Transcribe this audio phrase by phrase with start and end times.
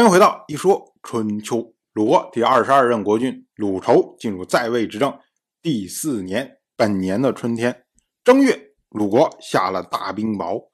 [0.00, 1.74] 欢迎回到一说春秋。
[1.92, 5.14] 鲁国第二十二任国君鲁仇进入在位执政
[5.60, 7.84] 第四年，本年的春天
[8.24, 8.58] 正月，
[8.88, 10.70] 鲁国下了大冰雹。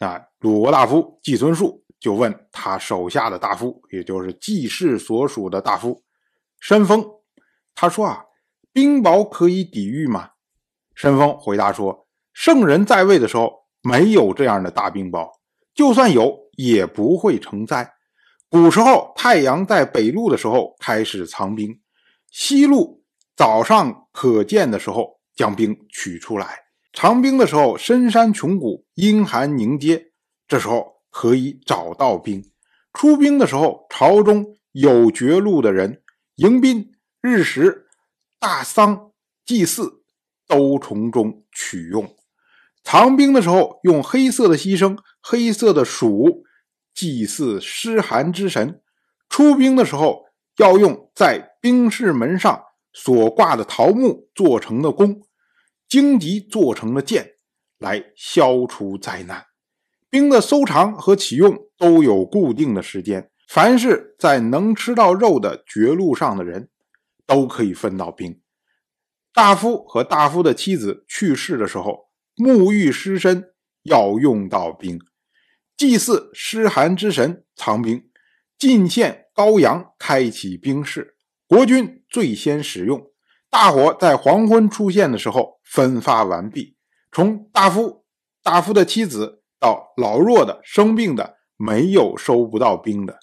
[0.00, 6.02] 那鲁国大夫季孙树就问他手下的大夫，也就是季氏所属的大夫
[6.58, 7.06] 申丰，
[7.72, 8.24] 他说啊，
[8.72, 10.30] 冰雹可以抵御吗？
[10.96, 15.30] 申丰回答说，圣人在位的时候没有这样的大冰雹，
[15.72, 17.92] 就算有也不会成灾。
[18.48, 21.80] 古时候太阳在北路的时候开始藏冰，
[22.30, 23.02] 西路
[23.34, 26.60] 早上可见的时候将冰取出来。
[26.92, 30.12] 藏冰的时候深山穷谷，阴寒凝结，
[30.46, 32.42] 这时候可以找到冰。
[32.92, 36.02] 出兵的时候，朝中有绝路的人，
[36.36, 37.88] 迎宾、日食、
[38.38, 39.10] 大丧、
[39.44, 40.04] 祭祀
[40.46, 42.14] 都从中取用。
[42.84, 46.45] 藏兵的时候用黑色的牺牲，黑色的鼠。
[46.96, 48.80] 祭祀尸寒之神，
[49.28, 50.24] 出兵的时候
[50.56, 52.60] 要用在兵士门上
[52.94, 55.20] 所挂的桃木做成的弓，
[55.86, 57.34] 荆棘做成的箭，
[57.78, 59.44] 来消除灾难。
[60.08, 63.30] 兵的收藏和启用都有固定的时间。
[63.48, 66.68] 凡是在能吃到肉的绝路上的人，
[67.26, 68.40] 都可以分到兵。
[69.32, 74.98] 大夫和大夫的妻子去世的时候，沐浴尸身要用到兵。
[75.76, 78.08] 祭祀湿寒之神，藏兵，
[78.58, 81.16] 进献羔羊，开启兵事。
[81.46, 83.10] 国君最先使用。
[83.50, 86.76] 大火在黄昏出现的时候分发完毕。
[87.12, 88.04] 从大夫、
[88.42, 93.18] 大夫的妻子到老弱的、生病的，没有收不到兵的。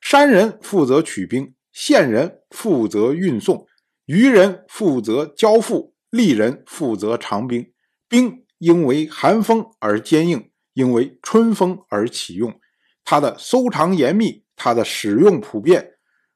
[0.00, 3.66] 山人负责取兵，县人负责运送，
[4.06, 7.70] 渔人负责交付，吏人负责藏兵。
[8.08, 10.50] 兵因为寒风而坚硬。
[10.78, 12.54] 因为春风而启用，
[13.02, 15.94] 它的收藏严密，它的使用普遍，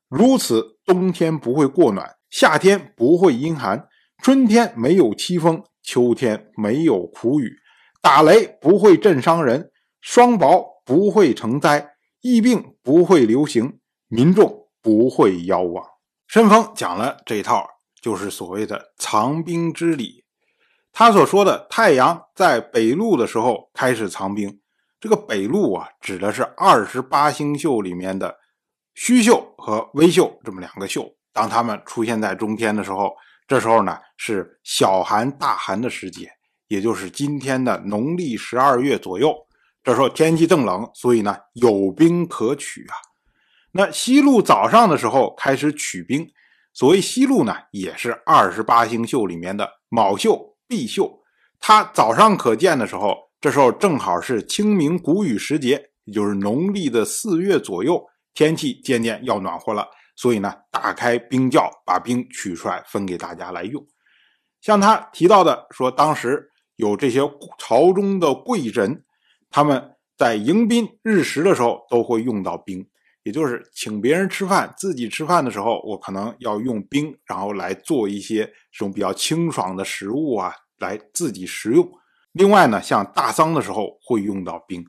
[0.08, 3.86] 如此冬天不会过暖，夏天不会阴寒，
[4.20, 7.54] 春天没有凄风，秋天没有苦雨，
[8.00, 9.70] 打雷不会震伤人，
[10.00, 15.86] 霜雹不会成灾，疫病不会流行，民众不会夭亡。
[16.26, 17.64] 申风讲了这一套，
[18.00, 20.21] 就是所谓的藏兵之礼。
[20.92, 24.60] 他所说的太阳在北路的时候开始藏兵，
[25.00, 28.36] 这个北路啊，指的是二十八星宿里面的
[28.94, 31.16] 虚宿和微宿这么两个宿。
[31.32, 33.10] 当他们出现在中天的时候，
[33.48, 36.30] 这时候呢是小寒大寒的时节，
[36.68, 39.34] 也就是今天的农历十二月左右。
[39.82, 42.94] 这时候天气正冷，所以呢有兵可取啊。
[43.72, 46.30] 那西路早上的时候开始取兵，
[46.74, 50.51] 所谓西路呢，也是二十八星宿里面的卯宿。
[50.72, 51.22] 必秀，
[51.60, 58.02] 他早上可见的时候，这时候正好是清明谷雨时节，也就是农历的四月左右，
[58.32, 63.86] 天气渐渐要暖和了，所以呢，打开冰窖，把冰取出来分给大家来用。
[64.62, 67.20] 像他提到的说，当时有这些
[67.58, 69.04] 朝中的贵人，
[69.50, 72.88] 他们在迎宾日食的时候都会用到冰，
[73.24, 80.54] 也就是请别人吃饭，自己吃饭的时候，我可能要用冰，然后来做一些这种比较清爽的食物啊。
[80.82, 81.88] 来自己食用。
[82.32, 84.84] 另外呢，像大丧的时候会用到冰。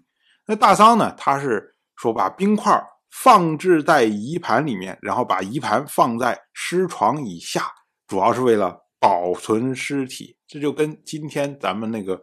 [0.47, 2.77] 那大丧呢，它是说把冰块
[3.11, 7.71] 放置在仪盘里面，然后把仪盘放在尸床以下，
[8.07, 10.35] 主要是为了保存尸体。
[10.47, 12.21] 这就跟今天咱们那个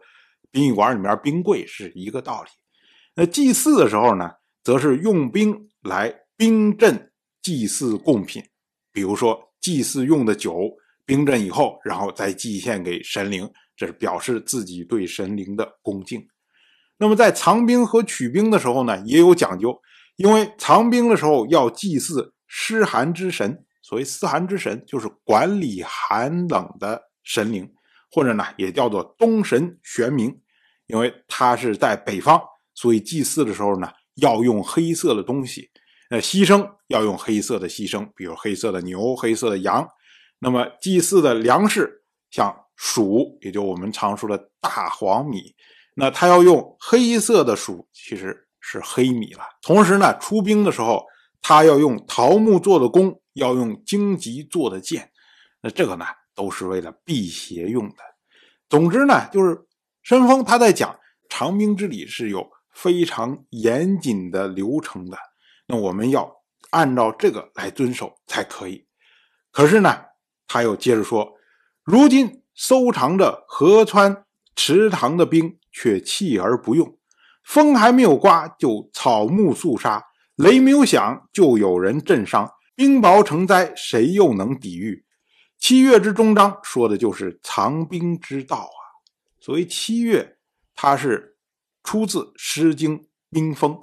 [0.51, 2.49] 殡仪馆里面冰柜是一个道理。
[3.15, 4.29] 那祭祀的时候呢，
[4.63, 7.11] 则是用冰来冰镇
[7.41, 8.43] 祭祀贡品，
[8.91, 10.69] 比如说祭祀用的酒。
[11.03, 16.23] 冰镇以后，然后再祭献给神灵，这是表示自己对神灵的恭敬。
[16.99, 19.75] 那么在藏兵和取兵的时候呢，也有讲究，
[20.17, 23.65] 因为藏兵的时候要祭祀湿寒之神。
[23.81, 27.67] 所谓湿寒之神，就是管理寒冷的神灵，
[28.11, 30.31] 或者呢也叫做东神玄冥，
[30.85, 32.39] 因为他是在北方，
[32.75, 35.71] 所以祭祀的时候呢要用黑色的东西，
[36.11, 39.87] 呃，牺牲要用黑色的牺牲，比如黑色的牛、黑色的羊。
[40.37, 45.53] 那么祭祀的粮食像黍，也就我们常说的大黄米，
[45.93, 49.43] 那他要用黑色的黍，其实是黑米了。
[49.61, 51.05] 同时呢，出兵的时候，
[51.43, 55.11] 他要用桃木做的弓，要用荆棘做的箭，
[55.61, 57.97] 那这个呢，都是为了辟邪用的。
[58.67, 59.67] 总之呢，就是
[60.01, 60.99] 申丰他在讲
[61.29, 65.17] 长兵之礼是有非常严谨的流程的，
[65.67, 66.41] 那我们要
[66.71, 68.87] 按照这个来遵守才可以。
[69.51, 70.05] 可是呢？
[70.53, 71.31] 他又接着说
[71.85, 74.23] ：“如今收藏着河川
[74.55, 76.95] 池塘的兵却弃而不用，
[77.43, 80.05] 风还没有刮就草木肃杀，
[80.35, 82.47] 雷没有响，就有人震伤。
[82.75, 85.03] 冰雹成灾，谁又能抵御？
[85.57, 88.79] 七月之中章说的就是藏兵之道啊。
[89.39, 90.37] 所谓七月，
[90.75, 91.37] 它是
[91.83, 92.99] 出自《诗经·
[93.31, 93.73] 冰封》。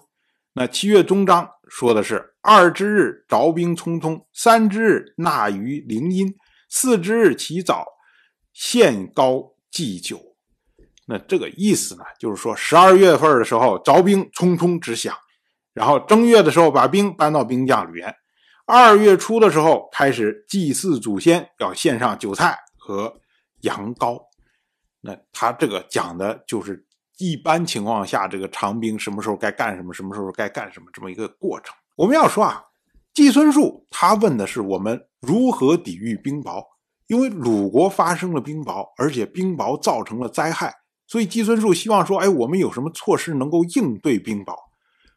[0.53, 6.29] 那七月中章说的是：二之日，着兵匆匆；三之日，纳于凌阴；
[6.71, 7.85] 四之日，起早，
[8.61, 10.21] 献高祭酒。
[11.07, 15.17] 那这个意思呢，就是说十二月份的时候，着兵匆匆直响，
[15.73, 18.13] 然后正月的时候把兵搬到兵将里边。
[18.67, 23.21] 二月初的时候开始祭祀祖先，要献上酒菜和
[23.61, 24.21] 羊羔。
[25.01, 26.85] 那他这个讲的就是
[27.19, 31.73] 一般情况下这个长兵什么时候该干什么，什么时候该干什么这么一个过程。
[31.95, 32.65] 我们要说啊，
[33.15, 36.65] 季孙树他问的是我们如何抵御冰雹，
[37.09, 40.73] 因为鲁国发生了冰雹，而且冰雹造成了灾害，
[41.07, 44.55] 所以季孙树希望说，哎，我们有什么措施能够应对冰雹？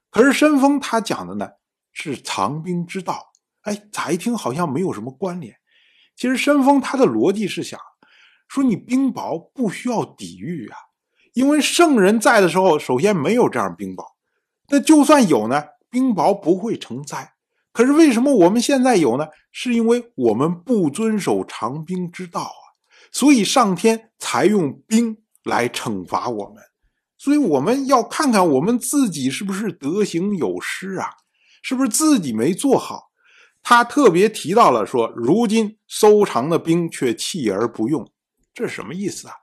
[0.10, 1.48] 可是申丰他讲的呢
[1.92, 3.32] 是藏兵之道。
[3.62, 5.56] 哎，咋一听好像没有什么关联？
[6.16, 7.80] 其实申丰他的逻辑是想
[8.48, 10.78] 说，你冰雹不需要抵御啊，
[11.34, 14.04] 因为圣人在的时候，首先没有这样冰雹。
[14.70, 17.34] 那就算有呢，冰雹不会成灾。
[17.74, 19.28] 可是为什么我们现在有呢？
[19.52, 22.64] 是因为我们不遵守长兵之道啊，
[23.12, 26.64] 所以上天才用兵来惩罚我们。
[27.18, 31.08] 所以我们要看看我们自己是不是德行有失啊，
[31.62, 33.12] 是不是自己没做好。
[33.62, 38.12] 他特别提到了说，如今收藏的兵却弃而不用，
[38.56, 39.36] 这是什么意思啊？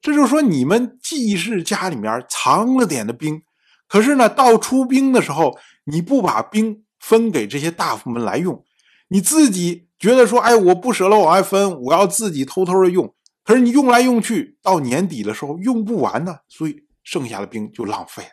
[0.00, 3.42] 这就是说，你们既是家里面藏了点的兵，
[3.88, 8.64] 可是呢，到出兵的时候，你不把兵分给这些大夫们来用，
[9.08, 13.14] 你自己觉得说，哎，我不舍得往外分，我要自己偷偷的用。
[13.44, 18.30] 可是你用来用去，到年底的时候用不完呢，所以剩下的兵就浪费了。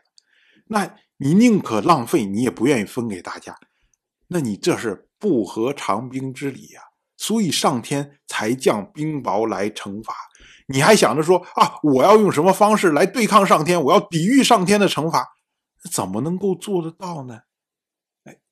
[0.67, 3.57] 那你宁可浪费，你也不愿意分给大家，
[4.29, 5.09] 那你这是？
[5.19, 6.81] 不合长兵之理呀，
[7.15, 10.15] 所以上天才降冰雹来惩罚。
[10.67, 13.79] 你还想着说啊，我要用什么方式来对抗上天？
[13.83, 15.27] 我要抵御上天的惩罚，
[15.91, 17.41] 怎么能够做得到呢？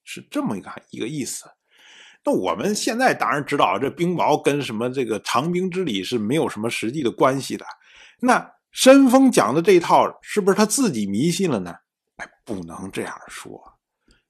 [0.10, 1.46] 是这么一个一个意思。
[2.26, 7.66] 那我们现在当然知道，这冰雹跟什么这个长兵之礼是没有什么实际的关系的。
[8.22, 11.76] 那申丰讲的这一套，是不是他自己迷信了呢？
[12.18, 13.62] 哎，不能这样说，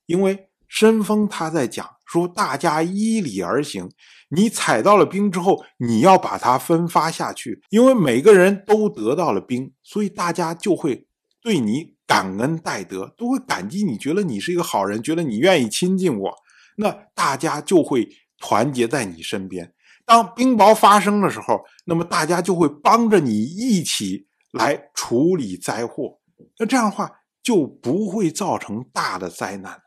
[0.05, 0.45] 因为。
[0.71, 3.89] 申丰他在讲说，大家依礼而行。
[4.29, 11.07] 你踩到了冰之后，你要把它分发下去，因为每个人都得到了冰，所以大家就会
[11.41, 16.33] 对你感恩戴德，都会感激你，觉得你是一个好人，觉得你愿意亲近我，
[16.77, 18.09] 那大家就会
[18.39, 19.71] 团结在你身边。
[20.05, 26.17] 当冰雹发生的时候，那么大家就会帮着你一起来处理灾祸。
[26.57, 27.11] 那这样的话，
[27.43, 29.79] 就不会造成大的灾难。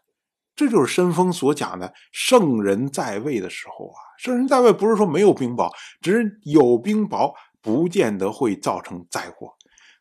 [0.55, 5.69] 这就是申丰所讲的圣人在位的时候啊，圣人在位不是说没有冰雹，
[6.01, 9.49] 只是有冰雹不见得会造成灾祸。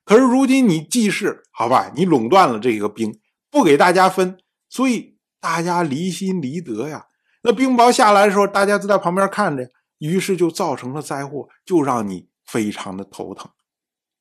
[0.03, 3.19] 可是如今你既是好吧，你垄断了这个兵，
[3.49, 4.37] 不给大家分，
[4.67, 7.07] 所以大家离心离德呀。
[7.43, 9.69] 那冰雹下来的时候，大家都在旁边看着，
[9.99, 13.49] 于是就造成了灾祸，就让你非常的头疼。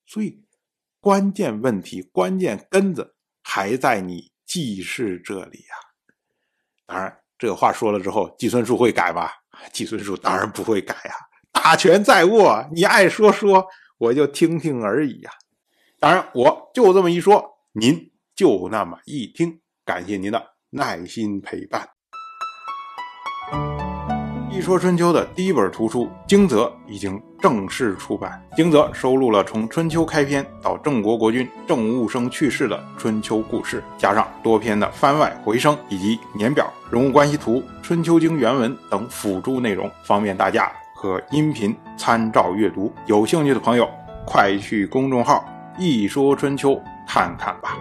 [0.06, 0.44] 所以
[1.00, 5.74] 关键问题、关键根子还在你记事这里呀。
[6.86, 9.32] 当然，这个话说了之后，季孙树会改吧？
[9.72, 11.14] 季孙树当然不会改呀，
[11.52, 13.66] 大权在握，你爱说说，
[13.98, 15.30] 我就听听而已呀。
[16.02, 21.86] 当然，我就这么一说，您就那么一听，感谢您的耐心陪伴。
[24.50, 42.90] 《一说春秋》的第一本图书《惊泽》已经正式出版，《惊泽》收录了从春秋开篇到郑国国君郑务生去世的春秋故事，加上多篇的番外回声以及年表、人物关系图、春秋经原文等辅助内容，方便大家和音频参照阅读。
[43.04, 43.86] 有兴趣的朋友，
[44.26, 45.44] 快去公众号
[45.78, 47.76] “一说春秋”看看吧。